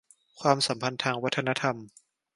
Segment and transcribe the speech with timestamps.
[0.39, 1.75] ความสัมพันธ์ทางวัฒนธรรม